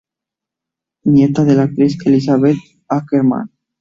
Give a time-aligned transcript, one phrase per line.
[1.05, 2.57] Nieta de la actriz Elisabeth
[2.87, 3.51] Ackermann.